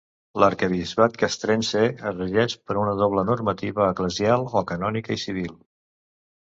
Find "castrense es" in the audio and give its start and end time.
1.23-2.17